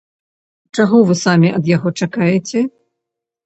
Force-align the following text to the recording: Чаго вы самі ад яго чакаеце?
Чаго 0.77 1.03
вы 1.11 1.19
самі 1.25 1.53
ад 1.59 1.71
яго 1.75 1.95
чакаеце? 2.01 2.59